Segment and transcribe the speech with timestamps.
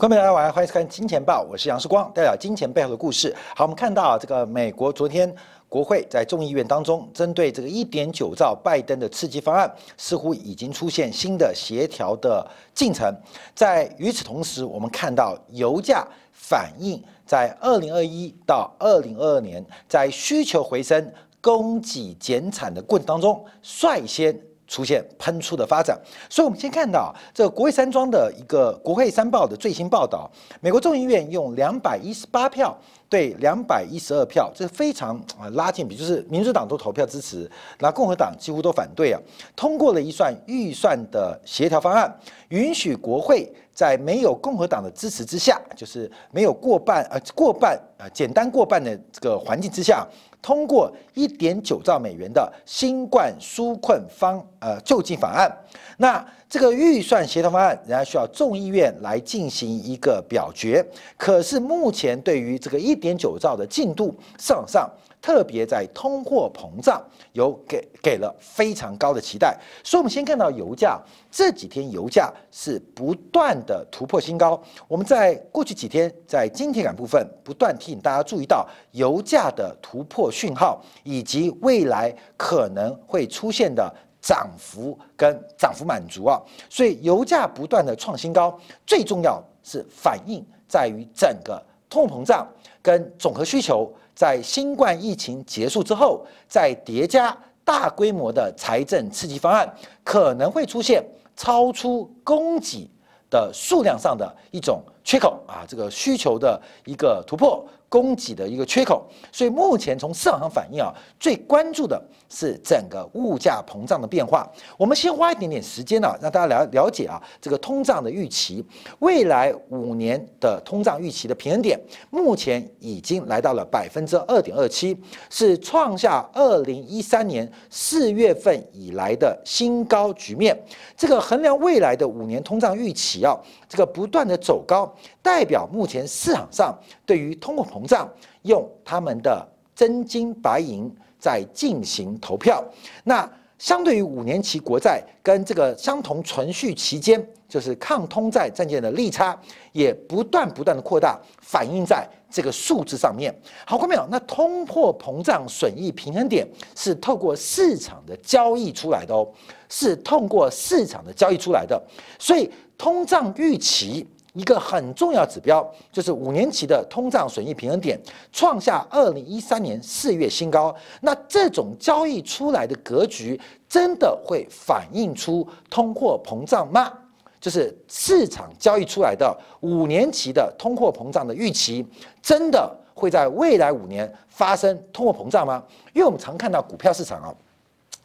[0.00, 3.36] 观众朋友大家好，欢迎收看《金钱报》，我是杨世光，带来金钱背后的故事。
[3.54, 5.30] 好，我们看到这个美国昨天
[5.68, 13.14] 国会在众议院当中，针对这个一点九兆拜登的刺激方案，似乎已经出现新的协调的进程。
[13.54, 21.12] 在与此同时，我们看到油价反映在二零二一到二零二二年，在需求回升、
[21.42, 24.34] 供给减产的过程当中，率先。
[24.70, 25.98] 出现喷出的发展，
[26.30, 39.20] 所以，我们先看到这个国会山庄的一个国会山报的最新报道：，美国众议院用两百一十八票对两百一十二票，这是非常啊拉近比，就是民主党都投票支持，那共和党几乎都反对啊，
[39.56, 42.16] 通过了一算预算的协调方案，
[42.50, 50.06] 允许国会在没有共和党的支持之下，就是没有过半呃过半呃简单过半的这个环境之下。
[50.42, 55.50] 通过一点九兆美元的新冠纾困方呃救济法案，
[55.96, 60.86] 那这个预算协调方案仍然需要众议院来进行一个表决。
[61.16, 64.90] 可是目前对于这个一点九兆的进度，市场上。
[65.20, 70.98] 特别在通货膨胀有给给了非常高的期待，所以我们先看到油价
[71.30, 74.60] 这几天油价是不断的突破新高。
[74.88, 86.40] 我们在过去几天在金铁杆部分不断提醒大家注意到油价的突破讯号，以及未来可能会出现的涨幅跟涨幅满足啊。
[86.68, 92.46] 所以油价不断的创新高，最重要是反映在于整个通货膨胀
[92.80, 93.92] 跟总和需求。
[94.14, 99.70] 在新冠疫情结束之后，再叠加大规模的财政刺激方案，
[100.04, 101.02] 可能会出现
[101.34, 102.86] 超出供给
[103.30, 107.64] 的数量上的一种缺口啊，这个需求的一个突破。
[107.90, 114.48] 供给的一个缺口，所以目前从市场上反映啊，最关注的是整个物价膨胀的变化。
[114.78, 118.64] 我们先花一点点时间呢，让大家了了解啊，这个通胀的预期，
[119.00, 121.78] 未来五年的通胀预期的平衡点，
[122.10, 124.96] 目前已经来到了百分之二点二七，
[125.28, 130.56] 是创下二零一三年四月份以来的新高局面。
[130.96, 133.36] 这个衡量未来的五年通胀预期啊，
[133.68, 136.72] 这个不断的走高，代表目前市场上
[137.04, 138.08] 对于通货膨膨胀
[138.42, 142.62] 用他们的真金白银在进行投票，
[143.04, 149.38] 那相对于五年期国债跟这个相同存续期间，就是抗通债债券的利差
[149.72, 153.34] 也不断不断的扩大，反映在这个数字上面。
[153.66, 154.06] 好，看到没有？
[154.10, 159.26] 那通货膨胀损益平衡点是透过市场的交易出来的哦，
[159.68, 161.82] 是通过市场的交易出来的，
[162.18, 164.06] 所以通胀预期。
[164.32, 167.98] 一个很重要指标就是五年期的通胀损益平衡点
[168.32, 170.74] 创下二零一三年四月新高。
[171.00, 176.92] 那这种交易出来的格局，真的会反映出通货膨胀吗？
[177.40, 181.84] 就是市场交易出来的五年期的通货膨胀的预期，
[182.22, 185.62] 真的会在未来五年发生通货膨胀吗？
[185.94, 187.34] 因为我们常看到股票市场啊。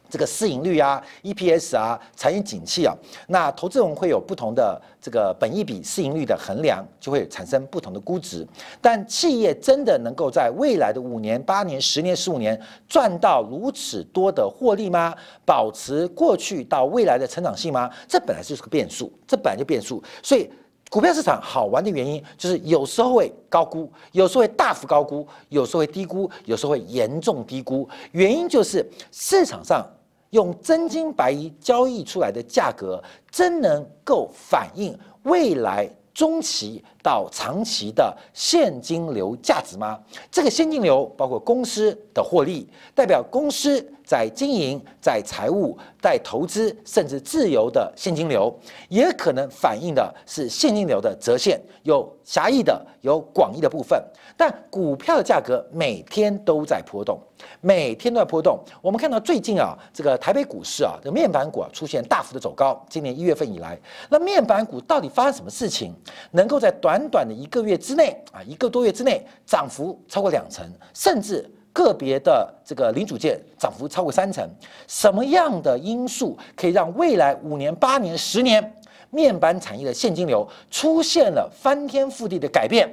[0.08, 2.94] 这个市盈率啊，EPS 啊，产业景气啊，
[3.28, 8.46] 那投资人会有不同的这个本益比市盈率的衡量，就会产生不同的估值。
[8.80, 15.14] 但企业真的能够在未来的五年、八年、十年、十五年赚到如此多的获利吗？
[15.44, 17.90] 保持过去到未来的成长性吗？
[18.08, 20.02] 这本来就是个变数，这本来就变数。
[20.22, 20.48] 所以
[20.88, 27.88] 股票市场好玩的原因，就是有时候会高估，有时候会大幅高估，有时候会低估，有时候会严重低估。
[28.12, 29.84] 原因就是市场上。
[30.30, 40.00] 用真金白银交易出来的价格，真能够反映未来中期到长期的现金流价值吗？
[40.30, 48.56] 这个现金流包括公司的获利，代表公司在经营、在财务、在投资，甚至自由的现金流，
[48.88, 54.00] 也可能反映的是现金流的折现，有狭义的，有广义的部分。
[54.36, 57.18] 但股票的价格每天都在波动，
[57.60, 58.62] 每天都在波动。
[58.80, 62.80] 我们看到最近啊，这个台北股市啊，这个面板股啊出现大幅的走高。
[62.88, 63.76] 今年一月份以来，
[64.08, 65.92] 那面板股到底发生什么事情，
[66.30, 70.64] 能够在短短的一个月之内啊，一个多月之内涨幅超过两成，
[70.94, 74.48] 甚至个别的这个零组件涨幅超过三成？
[74.88, 78.74] 什么样的因素可以让未来五年、八年、十年
[79.10, 82.88] 面板产业的现金流出现了翻天覆地的改变？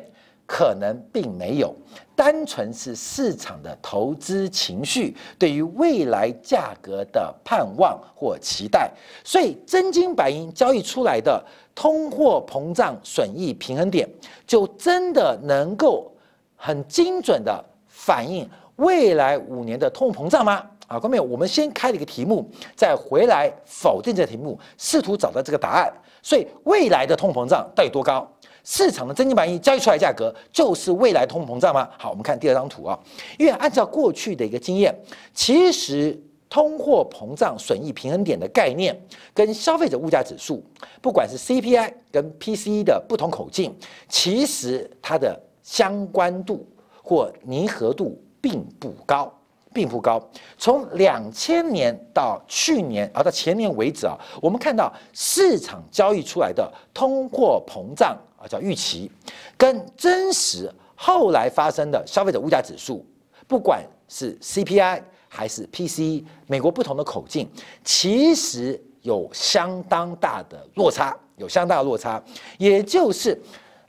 [0.46, 1.74] 可能并没有，
[2.14, 8.92] 单纯是市场的投资情绪对于未来价格的盼望或期待，
[9.24, 11.42] 所以真金白银交易出来的
[11.74, 14.08] 通货膨胀损益平衡点，
[14.46, 16.12] 就真的能够
[16.58, 18.48] 很精准的反映
[18.78, 20.64] 未来五年的通货膨胀吗？
[20.88, 25.92] 啊，各位，我们先开了一个题目，再回来否定这个题目，试图找到这个答案。
[26.22, 28.30] 所以未来的通膨胀到底多高？
[28.64, 31.90] 市场的真金白银交易出来价格就是未来通膨胀吗？
[31.98, 32.98] 好，我们看第二张图啊，
[33.38, 34.94] 因为按照过去的一个经验，
[35.34, 36.18] 其实
[36.50, 38.98] 通货膨胀损益平衡点的概念
[39.34, 40.64] 跟消费者物价指数，
[41.02, 43.76] 不管是 CPI 跟 PCE 的不同口径，
[44.08, 46.66] 其实它的相关度
[47.02, 49.34] 或拟合度并不高。
[49.76, 50.24] 并不高。
[50.56, 59.10] 从两千年到去年，啊到前年为止啊，我们看到市场交易出来的通货膨胀啊叫预期，
[59.58, 63.04] 跟真实后来发生的消费者物价指数，
[63.48, 67.50] 不管是 CPI 还是 PCE，美国不同的口径，
[67.84, 72.24] 其实有相当大的落差，有相当的落差，
[72.60, 73.42] 也就是。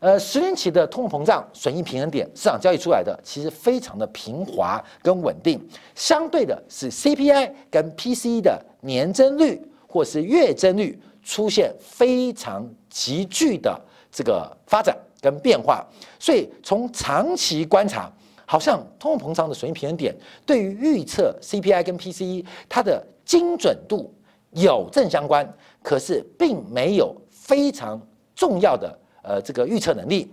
[0.05, 5.59] 呃，十年期的通货膨胀损益平衡点市场交易出来的，其实非常的平滑跟稳定。
[5.95, 9.59] 相对的是 CPI 跟 PCE 的年增率
[9.89, 13.81] 或是月增率出现非常急剧的
[14.13, 15.83] 这个发展跟变化。
[16.19, 18.13] 所以从长期观察，
[18.45, 20.15] 好像通货膨胀的损益平衡点
[20.45, 24.13] 对于预测 CPI 跟 PCE 它的精准度
[24.51, 25.51] 有正相关，
[25.83, 27.99] 可是并没有非常
[28.37, 28.99] 重要的。
[29.25, 30.31] 呃，这个预测能力，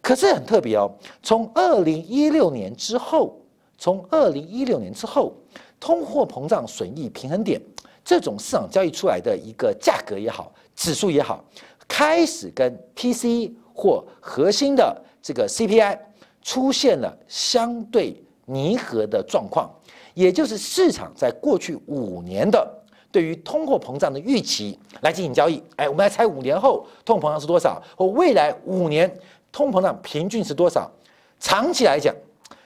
[0.00, 0.90] 可是很特别哦。
[1.22, 3.40] 从二零一六年之后，
[3.78, 5.32] 从二零一六年之后，
[5.78, 7.60] 通货膨胀损益平衡点
[8.04, 11.44] 这种市场交易出来的一个价格也好，指数也好，
[11.86, 15.96] 开始跟 PC 或核心的这个 CPI
[16.42, 19.70] 出现了相对拟合的状况，
[20.14, 22.78] 也就是市场在过去五年的。
[23.12, 29.14] 对于通货膨胀的预期来进行交易，哎，我们来猜五年后通货膨胀是多少，或未来五年
[29.52, 30.90] 通膨胀平均是多少？
[31.38, 32.14] 长期来讲，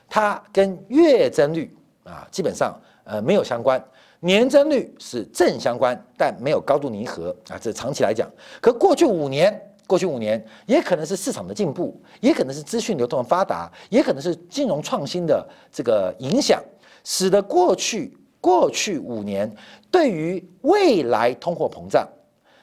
[0.08, 3.84] 它跟月增率啊基本上呃没有相关，
[4.20, 7.58] 年增率是正相关，但没有高度拟合啊。
[7.60, 16.62] 这长期来讲，可过去五年，过去五年也可能是市场的进步，也可能是资讯流通的发达，也可能是金融创新的这个影响，
[17.02, 18.16] 使得过去。
[18.46, 19.52] 过去五年
[19.90, 22.08] 对于未来通货膨胀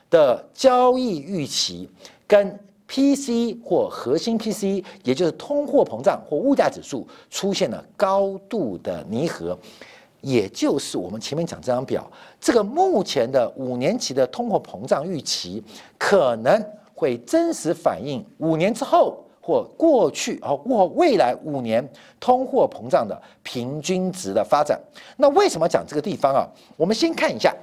[0.10, 1.90] 的交易预期，
[2.26, 2.58] 跟
[2.88, 9.60] PC 或核心 PC，也就是通货膨胀或物价指数出现了高度的拟合，
[10.22, 12.10] 也就是我们前面讲这张表，
[12.40, 15.62] 这个目前的五年期的通货膨胀预期
[15.98, 16.66] 可能
[16.96, 19.22] 会真实反映五年之后。
[19.46, 21.86] 或过去哦，或未来五年
[22.18, 24.80] 通货膨胀的平均值的发展。
[25.18, 26.48] 那为什么讲这个地方啊？
[26.78, 27.54] 我们先看一下，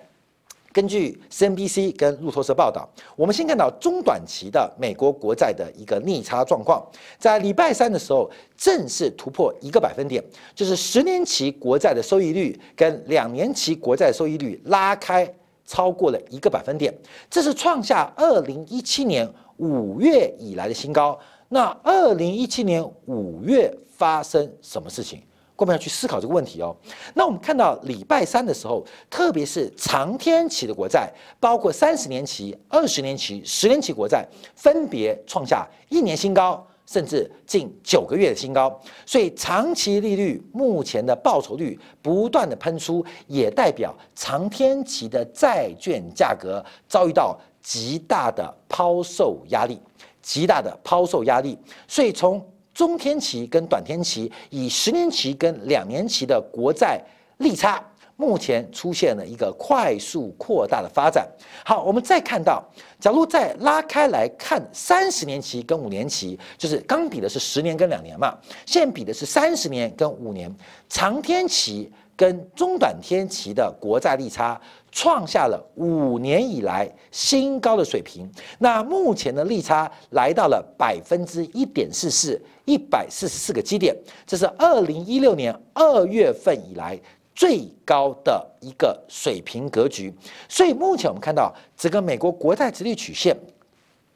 [0.75, 2.87] 根据 CNBC 跟路透社报道，
[3.17, 6.87] 我们先看到中短期的美国国债的一个逆差状况，
[7.19, 10.23] 在礼拜三的时候正式突破一个百分点，
[10.55, 15.27] 就是十年期国债的收益率跟两年期国债收益率拉开
[15.65, 16.93] 超过了一个百分点，
[17.31, 21.19] 这是创下二零一七年五月以来的新高。
[21.53, 25.21] 那二零一七年五月发生什么事情？
[25.57, 26.75] 我们要去思考这个问题哦。
[27.13, 38.81] 那我们看到礼拜三的时候，特别是长天期的国债，包括三十年期、二十年期、十年期国债，分别创下一年新高，甚至近九个月的新高。
[39.05, 49.81] 所以长期利率目前的报酬率不断的喷出，也代表长天期的债券价格遭遇到极大的抛售压力。
[50.23, 51.59] 极大的抛售压力，
[51.89, 57.01] 所以从中天期跟短天期，以十年期跟两年期的国债
[57.39, 57.83] 利差，
[58.17, 61.29] 目前出现了一个快速扩大的发展。
[61.65, 62.63] 好，我们再看到，
[62.99, 70.55] 假如再拉开来看三十年期跟五年期，就是刚比的是十年跟两年嘛，现比的是三十年跟五年，
[70.89, 74.61] 长天期跟中短天期的国债利差。
[74.93, 78.29] 创下了五年以来新高的水平。
[78.59, 83.97] 那目前的利差来到了百分之一点四四，一百四十四个基点，
[84.27, 86.99] 这是二零一六年二月份以来
[87.37, 90.13] 最高的一个水平格局。
[90.49, 93.39] 所以目前我们看到整个美国国债直率曲线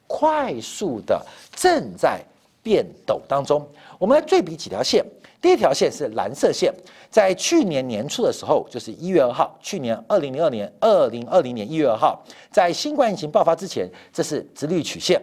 [0.08, 2.20] 快速的正在
[2.64, 3.64] 变陡当中。
[4.00, 5.04] 我们来对比几条线。
[5.40, 6.72] 第一条线是蓝色线，
[7.10, 15.20] 在去年年初的时候，就是一月二号，去年二零零二年二零二零年一月二号，在新冠疫情爆发之前，这是直率曲线，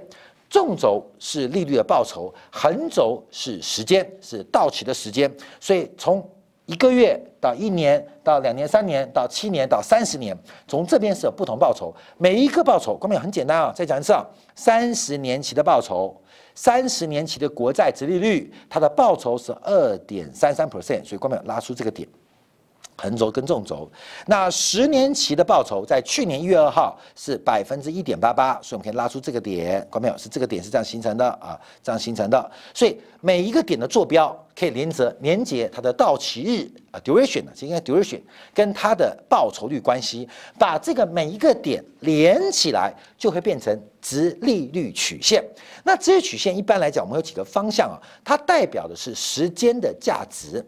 [0.48, 5.28] 纵轴是利率的报酬，横轴是时间，是到期的时间。
[5.60, 6.24] 所以从
[6.68, 16.16] 一个月到一年到两年、三年到七年到三十年，从这边是有不同报酬，每一个报酬，观众很简单啊，再讲一次啊，三十年期的报酬。
[16.56, 22.08] 三十年期的国债殖利率，它的报酬是二点三三 percent，所以关没有拉出这个点。
[22.98, 23.90] 横轴跟纵轴，
[24.28, 30.18] 那十年期的报酬在去年一月二号是百分之一点八八，所以我们可以拉出这个点，看到没有？
[30.18, 32.52] 是这个点是这样形成的啊，这样形成的。
[32.76, 38.22] 所以每一个点的坐标可以连着连接它的到期日啊，duration 呢，应该 duration
[38.54, 40.30] 跟它的报酬率关系，
[40.60, 45.44] 把这个每一个点连起来，就会变成直利率曲线。
[45.84, 50.64] 那直率曲线一般来讲，我们有几个方向啊，它代表的是时间的价值。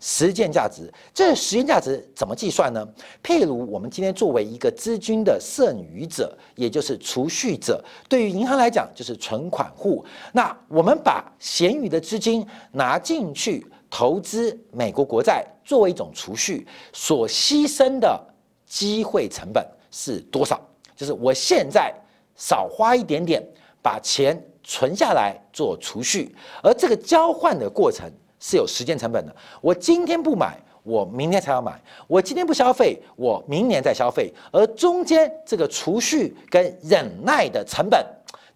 [0.00, 2.86] 实践价值，这实践价值怎么计算呢？
[3.22, 10.04] 譬如我们今天作为一个资金的剩余者，也就是储蓄者，对于银行来讲就是存款户。
[10.32, 18.20] 那我们把闲余的资金拿进去投资美国国债，作为一种储蓄，所牺牲的
[18.66, 20.60] 机会成本是多少？
[20.94, 21.92] 就是我现在
[22.36, 23.42] 少花一点点，
[23.82, 28.08] 把钱存下来做储蓄，而这个交换的过程。
[28.40, 29.34] 是有时间成本的。
[29.60, 31.72] 我今天不买，我明天才要买；
[32.06, 34.32] 我今天不消费，我明年再消费。
[34.50, 38.04] 而中间这个储蓄跟忍耐的成本，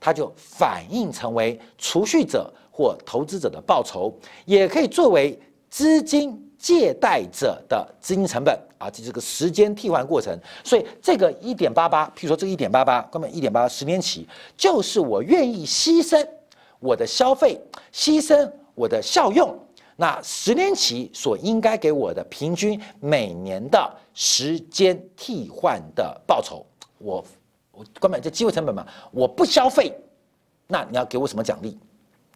[0.01, 4.12] 它就反映成为储蓄者或投资者的报酬，
[4.45, 10.37] 也可以作为资金借贷者的资金成本啊，这是个时间替换过程。
[10.62, 16.25] 所以这个一点八八，譬如说这个一点八八，根本一点八八十年期，就是我愿意牺牲
[16.79, 17.61] 我的消费，
[17.93, 19.59] 牺牲我的效用。
[19.97, 26.65] 那十年期所应该给我的平均每年的时间替换的报酬，
[26.99, 27.25] 我
[27.71, 29.93] 我根本这机会成本嘛，我不消费，
[30.67, 31.79] 那你要给我什么奖励？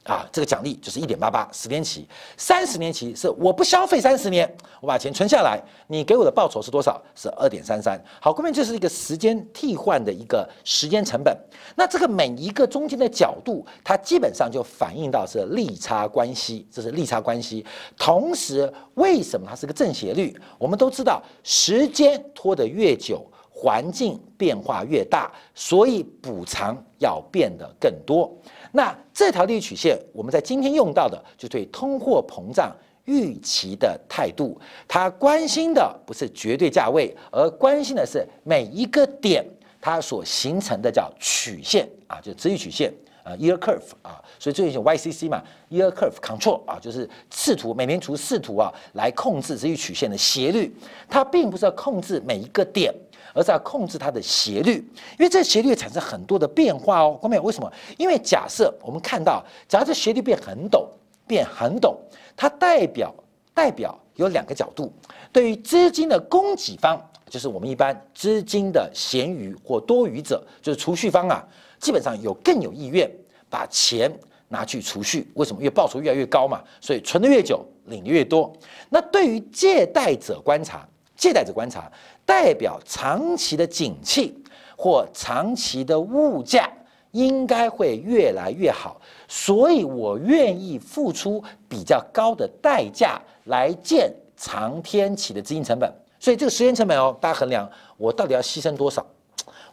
[0.06, 4.48] 啊，这个奖励就是一点八八，十年期、三十年期是我不消费三十年，
[4.80, 7.02] 我把钱存下来，你给我的报酬是多少？
[7.14, 8.00] 是二点三三。
[8.20, 11.36] 好，后面就是一个时间替换的一个时间成本。
[11.74, 17.66] 那这个每一个中间的角度，它基本上就反映到是利差关系，这是利差关系。
[17.98, 20.38] 同时，为什么它是个正斜率？
[20.56, 28.32] 我们都知道，时间拖得越久，环境变化越大，所以补偿要变得更多。
[28.72, 34.60] 那这条利率曲线，我们在今天用到的，就对通货膨胀预期的态度。
[34.86, 39.44] 它关心的不是绝对价位，而关心的是每一个点
[39.80, 42.92] 它所形成的叫曲线啊，就直率曲线
[43.22, 44.22] 啊，year curve 啊。
[44.38, 50.74] 所以最近用 YCC 嘛，year curve control 啊，就是视图每年图视图啊，来控制直率曲线的斜率。
[51.08, 52.92] 它并不是要控制每一个点。
[53.36, 54.76] 而是要控制它的斜率，
[55.18, 57.18] 因为这斜率产生很多的变化哦。
[57.20, 57.70] 后面为什么？
[57.98, 60.86] 因为假设我们看到，假设斜率变很陡，
[61.26, 61.94] 变很陡，
[62.34, 63.14] 它代表
[63.52, 64.90] 代表有两个角度。
[65.30, 71.46] 对于资金的供给方，就是我们一般资金的闲余或多余者，就是储蓄方啊，
[71.78, 73.10] 基本上有更有意愿
[73.50, 74.10] 把钱
[74.48, 75.30] 拿去储蓄。
[75.34, 75.60] 为什么？
[75.60, 78.50] 因为报酬越来越高嘛，所以存的越久，领的越多。
[78.88, 81.90] 那对于借贷者观察，借贷者观察。
[82.24, 84.36] 代表长期的景气
[84.76, 86.68] 或长期的物价
[87.12, 95.90] 应该会越来越好，所以我愿意付出比较高的代价来建长天期的资金成本。
[96.18, 99.06] 所以这个时间成本哦，大家衡量我到底要牺牲多少？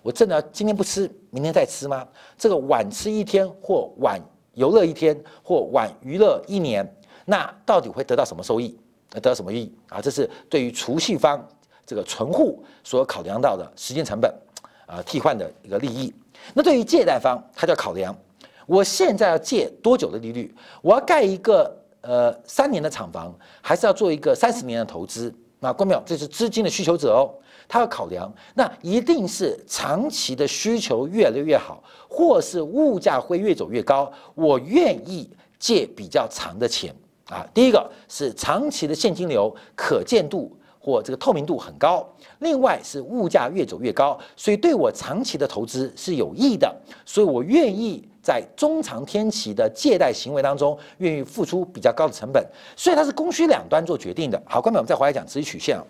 [0.02, 2.08] 我真的要今天不吃，明天再吃吗？
[2.38, 4.22] 这个晚吃一天或晚
[4.54, 6.88] 游乐一天或晚娱乐一年，
[7.26, 8.78] 那到底会得到什么收益？
[9.14, 10.02] 得到什么意义啊？
[10.02, 11.42] 这是对于储蓄方。
[11.86, 14.34] 这个存户所考量到的时间成本，
[14.86, 16.14] 啊，替换的一个利益。
[16.54, 18.16] 那对于借贷方，他就要考量，
[18.66, 20.56] 我现在要借多久的利率？
[20.82, 25.32] 我要盖一个呃三年的厂房，还是要做一个三十年的投资？
[25.60, 26.02] 那关淼？
[26.06, 27.28] 这是资金的需求者哦，
[27.68, 35.30] 他要考量，那一定是长期的需求越来越好，或是物价会越走越高，我愿意
[35.60, 36.96] 借比较长的钱
[37.28, 37.46] 啊。
[37.54, 40.52] 第一个是长期的现金流可见度。
[40.86, 42.06] 或这个透明度很高，
[42.40, 46.76] 另外是物价越走越高，所以对我长期的投资是有益的，
[47.06, 54.38] 所以我愿意在中长天期的借贷行为当中，愿意付出比较高的成本，所以它是供需两端做决定的。
[54.46, 55.84] 好，关门我们再回来讲直率曲线啊。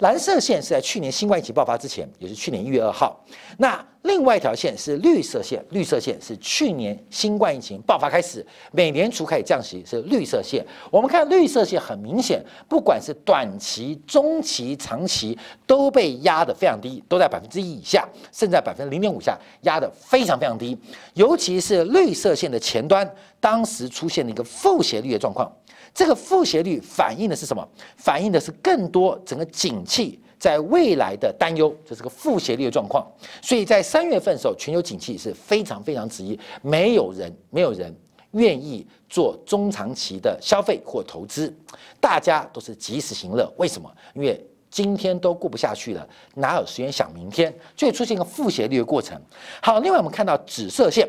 [0.00, 3.18] 蓝色线是在去年新冠疫情爆发之前，也是去年一月二号。
[3.58, 10.64] 那另外一条线是绿色线，绿色线是去年新冠疫情爆发开始，美联储开始降息，是绿色线。
[10.90, 20.76] 我们看绿色线很明显，不管是短期、中期、长期，都被压得非常低，都在百分之一以下，甚至在百分之零点五下，压得非常非常低。
[21.12, 23.06] 尤其是绿色线的前端，
[23.38, 25.50] 当时出现了一个负斜率的状况。
[25.94, 27.66] 这个负斜率反映的是什么？
[27.96, 33.06] 反映的是更多整个景气在未来的担忧，就是个负斜率的状况。
[33.42, 37.94] 所以在三月份的时候，全球景气是非常非常质疑，没有人没有人
[38.32, 41.52] 愿意做中长期的消费或投资，
[42.00, 43.52] 大家都是及时行乐。
[43.56, 43.90] 为什么？
[44.14, 47.52] 因为今天都过不下去了，哪有时间想明天？
[47.74, 49.20] 就会出现一个负斜率的过程。
[49.60, 51.08] 好，另外我们看到紫色线，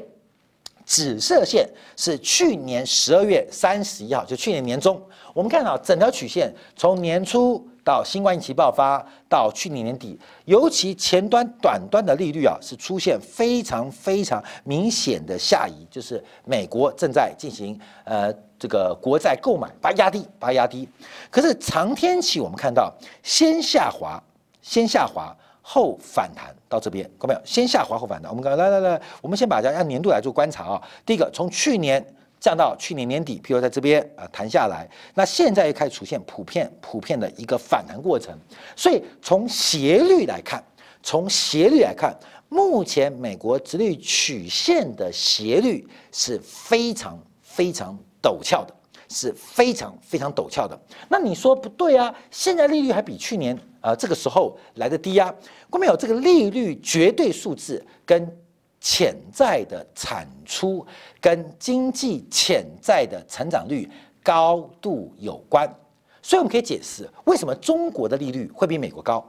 [0.85, 5.01] 紫色线是去年十二月三十一号，就去年年中，
[5.33, 7.65] 我们看到整条曲线从年初。
[7.83, 20.87] 到新冠疫情爆发，到去年年底，尤其前端短端的利率啊，是出现非常非常明显的下移，就是美国正在进行呃这个国债购买，把它压低，把它压低。
[21.31, 24.21] 可是长天期我们看到先下滑，
[24.61, 27.41] 先下滑后反弹到这边，看到没有？
[27.45, 28.29] 先下滑后反弹。
[28.29, 30.81] 我们看来来来，我们先把它按年度来做观察啊。
[31.05, 32.05] 第一个，从去年。
[32.41, 38.35] 降到去年年底，譬如在这边啊弹下来，那现在又开始出现普遍普遍的一个反弹过程。
[38.75, 40.63] 所以从斜率来看，
[41.03, 42.17] 从斜率来看，
[42.49, 48.73] 目前美国直率曲线的斜率是非常非常陡峭的，
[49.11, 50.79] 是非常非常陡峭的。
[51.09, 52.13] 那你说不对啊？
[52.31, 55.33] 现在利率还比去年啊这个时候来的低啊？
[55.69, 58.27] 关没有这个利率绝对数字跟。
[58.83, 60.83] 潜在的产出
[61.19, 63.87] 跟经济潜在的成长率
[64.23, 65.71] 高度有关，
[66.19, 69.23] 所以我们可以解释为什么中国的利率会比美国高，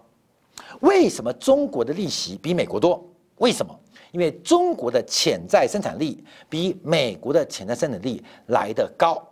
[0.81, 3.07] 为什么中国的利息比美国多？
[3.37, 3.79] 为什么？
[4.11, 9.23] 因为中国的潜在生产力比美国的潜在生产力来得高。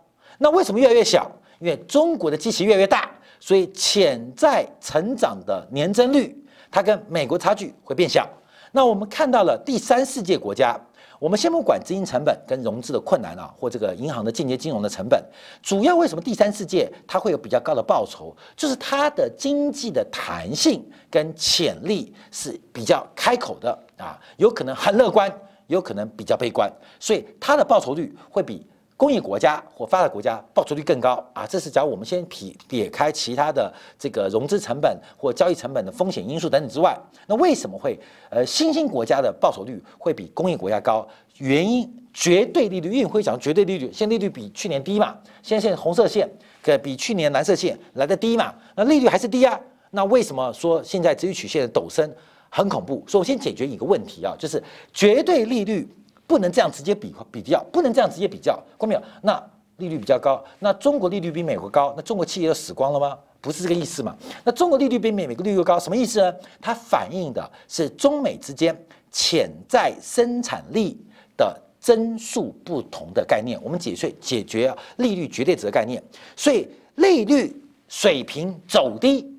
[0.43, 1.31] 那为什么越来越小？
[1.59, 3.07] 因为中国的机器越来越大，
[3.39, 6.35] 所以潜在成长的年增率
[6.71, 8.27] 它跟美国差距会变小。
[8.71, 10.75] 那我们看到了第三世界国家，
[11.19, 15.23] 我们先不管资金成本跟融资的困难啊，或这个银行的间接金融的成本，
[15.61, 18.35] 主要为什么第三世界它会有比较高的报酬？
[18.57, 25.31] 就是它的经济的弹性跟潜力是比较开口的啊，有可能很乐观，
[25.67, 26.67] 有可能比较悲观，
[26.99, 28.65] 所以它的报酬率会比。
[29.01, 31.43] 工业国家或发达国家报酬率更高啊！
[31.47, 41.07] 这是假如我们先撇撇开其他的这个融资成本或交易成本的风险因素等等之外，那为什么会呃新兴国家的报酬率会比工业国家高？
[41.39, 46.29] 原因绝对利率，因为会讲绝对利率，现在利率比去年低嘛，现在现在红色线
[46.61, 49.59] 可比去年蓝色线来的低嘛，那利率还是低啊？
[49.89, 52.07] 那为什么说现在直率曲线的陡升
[52.49, 53.03] 很恐怖？
[53.07, 54.61] 所以我先解决一个问题啊，就是
[54.93, 55.89] 绝对利率。
[56.31, 59.03] 不能这样直接比比较，不能这样直接比较，过没有？
[59.21, 59.37] 那
[59.75, 63.19] 利率比较高，那中国利率比美国高，那中国企业要死光了吗？
[63.41, 64.15] 不是这个意思嘛？
[64.45, 66.33] 那中国利率比美美国利率高，什么意思呢？
[66.61, 68.73] 它反映的是中美之间
[69.11, 70.97] 潜在生产力
[71.35, 73.61] 的增速不同的概念。
[73.61, 76.01] 我们解决解决利率绝对值的概念，
[76.37, 76.65] 所以
[76.95, 77.53] 利率
[77.89, 79.29] 水平走低，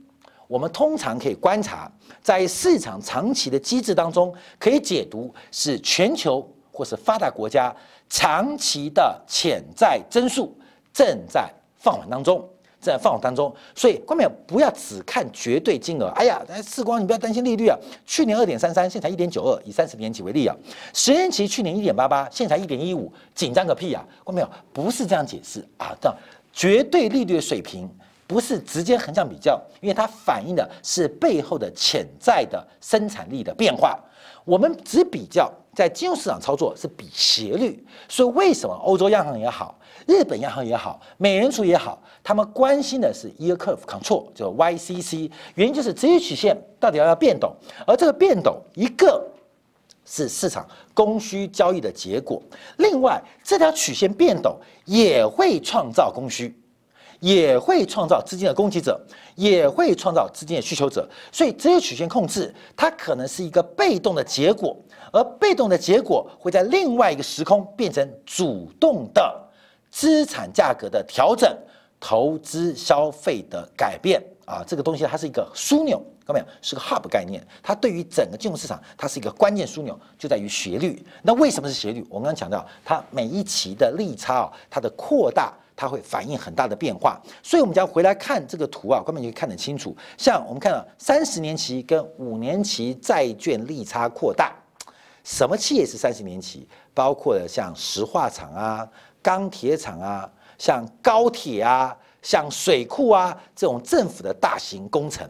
[0.47, 6.47] 我们通常可以观察，在市场长期的机制当中，可以解读是全球。
[6.73, 7.75] 或是发达国家
[8.09, 10.57] 长期的潜在增速
[10.93, 12.39] 正在放缓当中，
[12.81, 16.07] 正在放缓当中，所以关淼不要只看绝对金额。
[16.17, 20.57] 哎呀，世光你不要担心利率啊，去年二点三三，现在一点九二，以三十年期为例啊，
[20.93, 24.05] 十年期去年一点八八，现在一点一五，紧张个屁啊！
[24.25, 26.17] 关淼不是这样解释啊，这样
[26.53, 27.89] 绝对利率的水平
[28.27, 33.99] 不是直接横向比较，因为它反映的是背后的潜在的生产力的变化。
[34.45, 47.55] 我们只比较在金融市场操作是比斜率，所以为什么欧洲央行也好，日本央行也好，美联储也好，他们关心的是 yield curve control，就 YCC，原因就是直率曲线到底要不要变动，
[47.87, 49.27] 而这个变动一个
[50.05, 52.43] 是市场供需交易的结果，
[52.77, 54.55] 另外这条曲线变动
[54.85, 56.55] 也会创造供需。
[57.23, 59.01] 也会创造资金的供给者，
[59.37, 64.77] 也会创造资金的需求者，所以这些曲线控制它可能是一个被动的结果，
[65.13, 69.41] 而被动的结果会在另外一个时空变成主动的
[69.89, 71.57] 资产价格的调整、
[72.01, 76.47] 投资消费的改变啊，这个东西它是一个枢纽，看到没有？
[76.61, 81.01] 是个 hub 概念，它对于整个金融市场它是一个关键枢纽，就在于斜率。
[81.23, 82.05] 那为什么是斜率？
[82.11, 85.53] 我刚刚强调，它每一期的利差啊，它的扩大。
[85.83, 89.97] 它会反映很大的变化，所以我们将回来看这个图啊，根本就可以看得清楚。
[90.17, 94.53] 像我们看到三十年期跟五年期债券利差扩大，
[95.25, 96.69] 什么企业是三十年期？
[96.95, 98.89] 包括了像石化厂啊、
[99.21, 105.29] 钢铁厂啊、像高铁啊、像水库啊这种政府的大型工程。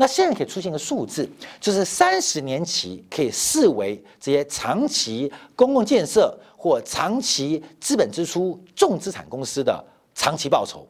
[0.00, 1.28] 那现在可以出现一个数字，
[1.60, 9.84] 就是三十年期可以视为这些长期公共建设或长期资本支出重资产公司的
[10.14, 10.88] 长期报酬，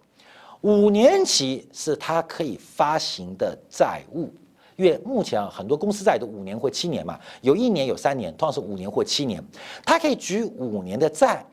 [0.60, 4.32] 五年期是它可以发行的债务，
[4.76, 9.42] 因为目前啊很多公司债都五年或七年嘛，有一年有三年，通常是五年或七年，
[9.84, 11.44] 它可以举五年的债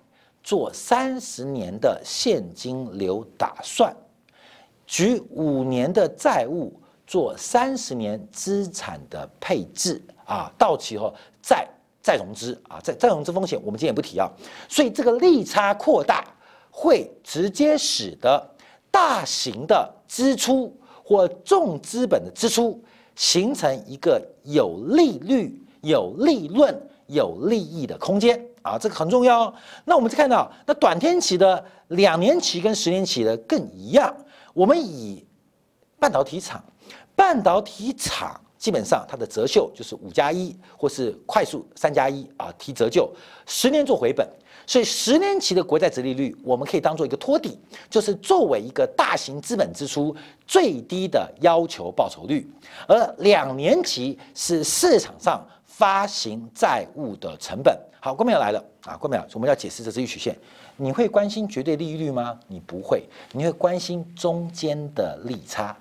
[0.43, 3.91] 做三十年的现金流打算，
[4.85, 6.71] 举五年的债务。
[7.07, 11.65] 做三十年资产的配置啊，到期后再
[12.01, 14.29] 再融资啊，再再融资风险我们今天也不提啊，
[14.69, 16.23] 所以这个利差扩大
[16.69, 18.47] 会直接使得
[18.91, 22.79] 大型的支出或重资本的支出
[23.15, 28.39] 形成一个有利率、有利润、有利益的空间。
[28.61, 29.53] 啊，这个很重要。
[29.85, 34.13] 那我们再看到，那短天期的两年期跟十年期的更一样。
[34.53, 35.25] 我们以
[35.97, 36.61] 半导体厂，
[37.17, 43.11] 半导体厂基本上它的折旧就是五加一，或是快速三加一啊，提折旧，
[43.47, 44.27] 十年做回本。
[44.67, 47.57] 所以十年期的国债殖利率，我们可以当做一个托底，
[47.89, 52.47] 就是作为一个大型资本支出最低的要求报酬率。
[52.87, 57.75] 而两年期是市场上发行债务的成本。
[57.99, 58.95] 好，关淼来了啊！
[58.95, 60.37] 关淼，我们要解释这直率曲线。
[60.75, 62.37] 你会关心绝对利率吗？
[62.47, 65.75] 你不会，你会关心中间的利差。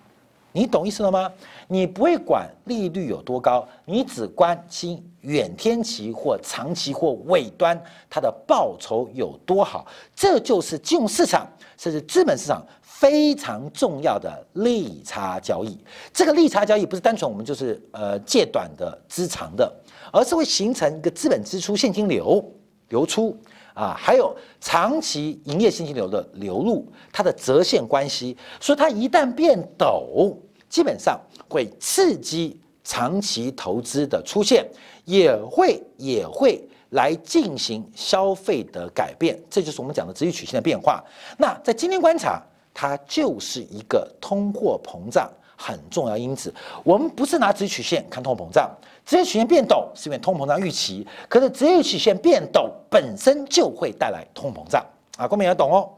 [0.56, 1.30] 你懂意思了吗？
[1.68, 9.86] 你不会管利率有多高，你只关心远天期或长期或尾端它的报酬有多好。
[10.14, 15.78] 这就是金融市场甚至资本市场非常重要的利差交易。
[16.10, 19.70] 这个利差交易不是单纯我们就是呃借短的资长的。
[20.12, 22.42] 而是会形成一个资本支出现金流
[22.88, 23.36] 流出
[23.74, 30.34] 啊，还有长期营业现金流的流入，它的折现关系，所以它一旦变陡，
[30.68, 34.66] 基本上会刺激长期投资的出现，
[35.04, 41.02] 也会也会来进行消费的改变，这就是我们讲的直率曲线的变化。
[41.38, 45.30] 那在今天观察，它就是一个通货膨胀。
[45.58, 48.70] 很重要因子，我们不是拿直率曲线看通货膨胀，
[49.06, 54.84] 直率曲线变陡是因为通货膨胀预期，可是直率曲线变陡本身就会带来通货膨胀
[55.16, 55.88] 啊，公民要懂哦，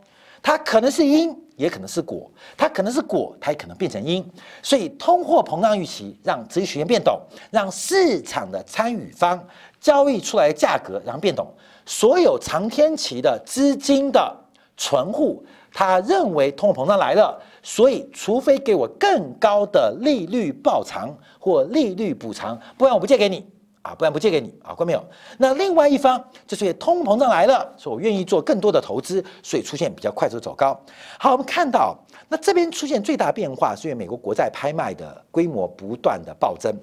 [0.42, 4.24] 它可能是因，也可能是果，它可能是果，它也可能变成因，
[4.62, 7.18] 所以通货膨胀预期让直率曲线变陡，
[7.50, 9.42] 让市场的参与方
[9.80, 11.46] 交易出来的价格然后变陡，
[11.84, 14.36] 所有长天期的资金的
[14.76, 17.40] 存户，他认为通货膨胀来了。
[17.60, 23.44] 所以，除非给我更高的利率报偿或利率补偿，不然我不借给你。
[23.88, 23.94] 啊！
[23.96, 24.74] 不然不借给你啊！
[24.74, 25.02] 关没有？
[25.38, 30.78] 那另外一方就是通膨胀来了，说我愿意做更多的投资，所以出现比较快速走高。
[31.18, 31.96] 好，我们看到
[32.28, 36.74] 那这边出现最大变化，是因为美国国债拍卖的规模不断的暴增。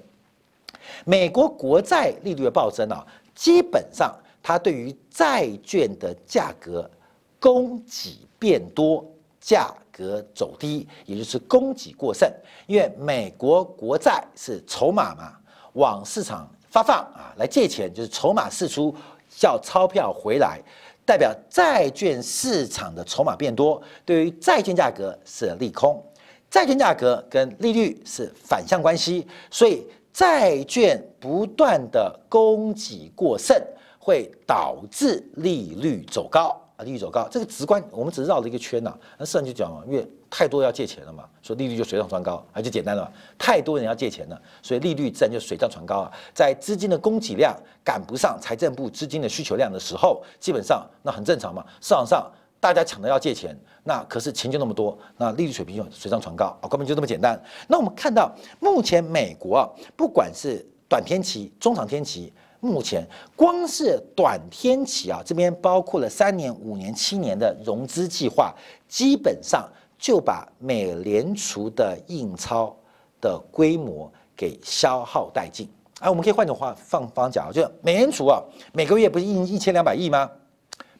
[1.04, 6.90] 美国国债利率的暴增啊，基本上它对于债券的价格
[7.38, 9.04] 供给变多。
[9.38, 12.28] 价格走低，也就是供给过剩，
[12.66, 15.34] 因为美国国债是筹码嘛，
[15.74, 18.94] 往市场发放啊，来借钱就是筹码释出，
[19.28, 20.60] 叫钞票回来，
[21.04, 26.02] 代表债券市场的筹码变多，对于债券价格是利空，
[26.50, 33.56] 债券价格跟利率是反向关系，所以债券不断的供给过剩
[33.98, 36.60] 会导致利率走高。
[36.76, 38.94] 啊，利率走高，这个直观，我们只是绕了一个圈呐。
[39.16, 43.10] 那市场就讲嘛，因为太多要借钱了嘛，所以利率就水涨船高，啊，就简单了。
[43.38, 46.12] 太多人要借钱了，所以利率自然就水涨船高啊。
[46.34, 51.64] 在资金的供给量赶不上财政部资金的需求量的时候，基本上那很正常嘛。
[51.80, 57.42] 市场上大家抢着要借钱，那可是钱就那么多，那利率水平就水涨船高啊，根本就这么简单。
[57.68, 59.64] 那我们看到目前美国啊，
[59.96, 62.30] 不管是短天期、中长天期。
[62.60, 68.54] 目前光是短天期啊，这边包括了三年、五年、七年的融资计划，
[68.88, 72.74] 基本上就把美联储的印钞
[73.20, 75.68] 的规模给消耗殆尽。
[76.00, 78.42] 哎，我们可以换种话放方讲，就美联储啊，
[78.72, 80.30] 每个月不是印一千两百亿吗？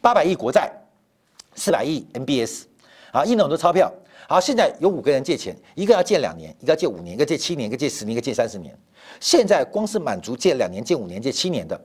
[0.00, 0.72] 八百亿国债，
[1.54, 2.64] 四百亿 MBS，
[3.12, 3.92] 啊，印了很多钞票。
[4.28, 8.76] 好，现在有五个人借钱，一个要借两年，一个要借五年，一个借七年，一个借十年，一个借三十年。
[9.20, 11.80] 现在光是满足借两年、借五年、借七年的，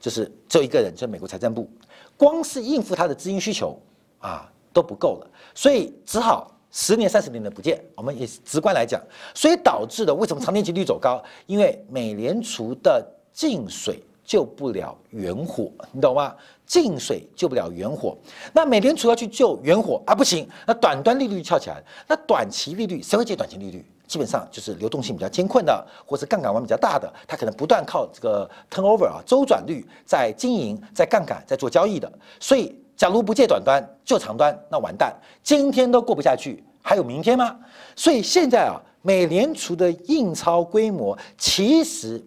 [0.00, 1.70] 就是只有一个人，就是美国财政部，
[2.16, 3.80] 光是应付他的资金需求
[4.18, 7.80] 啊都不够了，所以只好十年、三十年的不借。
[7.94, 9.00] 我们也直观来讲，
[9.32, 11.22] 所以导致的为什么长天期率走高？
[11.46, 16.34] 因为美联储的进水救不了远火，你懂吗？
[16.66, 18.16] 进水救不了远火，
[18.52, 23.84] 那美联储要去救远火啊，不行，那短端利率翘起来，那短期利率谁会借短期利率？
[24.06, 32.10] 基本上就是流动性比较艰困的，或是杠杆玩比较大的，它可能不断靠这个 turnover 啊周转率在经营、在杠杆、在做交易的。
[32.38, 37.56] 所以，假如不借短端就长端，那完蛋，今天都过不下去，还有明天吗？
[37.96, 42.22] 所以现在啊，美联储的印钞规模其实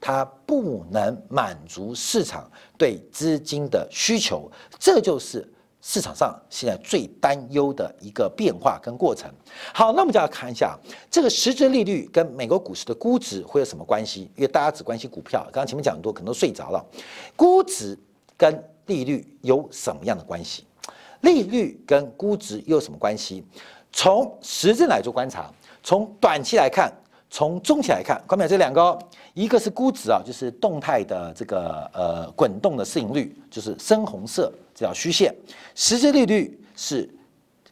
[0.00, 5.46] 它不能满足市场对资金的需求，这就是
[5.80, 9.30] 市场上现在最担忧的一个变化跟过程。
[9.72, 10.78] 好，那我们就要看一下
[11.10, 14.30] 这个实质利率跟美国股市的估值会有什么关系？
[14.36, 16.84] 因为大家只关心股票，刚刚前面讲很多，可能都睡着了。
[17.36, 17.98] 估值
[18.36, 20.64] 跟利率有什么样的关系？
[21.22, 23.44] 利率跟估值又有什么关系？
[23.92, 25.50] 从实质来做观察，
[25.82, 26.92] 从短期来看，
[27.30, 28.96] 从中期来看，看没有这两个？
[29.34, 35.32] 一个是估值啊，就是动态的这个呃滚动的市盈率，就是深红色这条虚线；
[35.74, 37.08] 实质利率是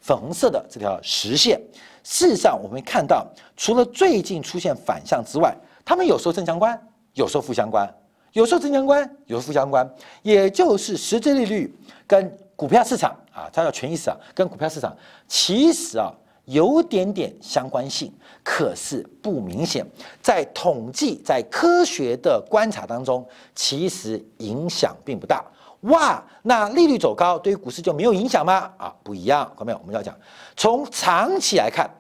[0.01, 1.61] 粉红色的这条实线。
[2.05, 6.81] 事实上，我们看到，除了最近出现反向之外，它们有时候正相关，
[7.15, 7.93] 有时候负相关，
[8.33, 9.89] 有时候正相关，有时候负相关。
[10.23, 11.75] 也就是实质利率
[12.07, 16.13] 跟股票市场啊，它叫权益市场，跟股票市场其实啊。
[16.49, 18.13] 有点点相关性，
[18.49, 19.85] 可是不明显。
[20.23, 25.45] 在统计、在科学的观察当中，其实影响并不大。
[25.81, 28.73] 哇，那利率走高对于股市就没有影响吗？
[28.77, 29.53] 啊，不一样。
[29.57, 29.77] 后面？
[29.81, 30.17] 我们要讲，
[30.57, 31.91] 从长期来看，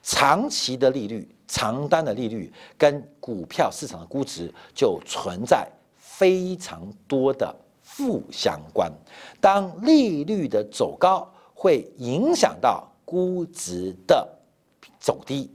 [0.00, 8.88] 长期的利率、长单的利率跟股票市场的估值就存在非常多的负相关。
[9.40, 12.86] 当利率的走高，会影响到。
[13.10, 14.28] 估值的
[15.00, 15.50] 走低，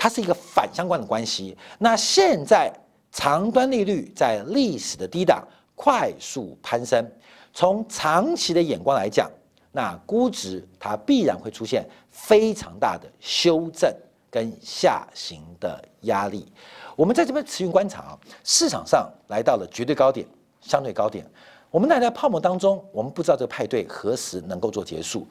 [0.00, 1.54] 它是一个反相关的关系。
[1.78, 2.72] 那现在
[3.12, 7.06] 长端利率在历史的低档快速攀升，
[7.52, 9.30] 从长期的眼光来讲，
[9.72, 13.94] 那估值它必然会出现非常大的修正
[14.30, 16.50] 跟下行的压力。
[16.96, 20.26] 我们在这边持续观察啊，市场上来到了绝对高点、
[20.62, 21.30] 相对高点。
[21.70, 25.28] 我们在泡沫当中，我们不知道这个派对何时能够做结束。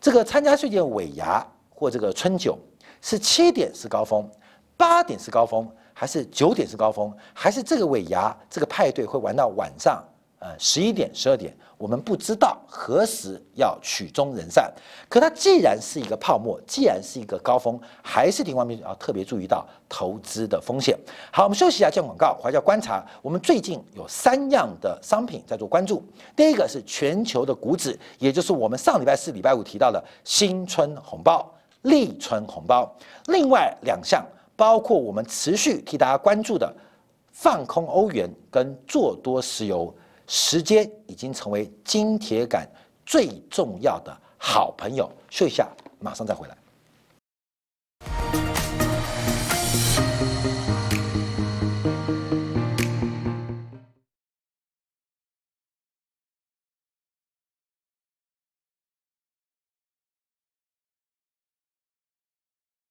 [0.00, 2.58] 这个参加税节尾牙或这个春酒
[3.00, 4.28] 是七点是高峰，
[4.76, 10.02] 八点是高峰，还是九点是高峰，还是这个尾牙这个派对会玩到晚上？
[10.40, 14.72] 呃，十一点、十二点，我们不知道何时要曲终人散。
[15.08, 20.96] 可它既然是一个泡沫，既然是一个高峰，还是另外面要特别注意到投资的风险。
[21.32, 23.04] 好，我们休息一下，见广告，回来观察。
[23.20, 26.00] 我们最近有三样的商品在做关注。
[26.36, 31.52] 第一个是全球的股指，也就是我们上礼拜四、礼拜五提到的新春红包、
[31.82, 32.92] 立春红包。
[33.26, 36.74] 另外两项包括我们持续替大家关注的
[37.30, 39.94] 放空欧元跟做多石油。
[40.26, 42.68] 时间已经成为金铁杆
[43.06, 45.10] 最重要的好朋友。
[45.30, 45.66] 休息一下，
[46.00, 46.57] 马上再回来。